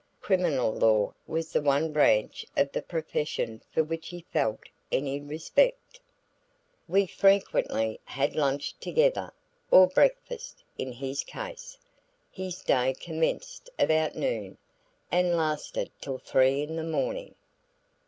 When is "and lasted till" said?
15.11-16.17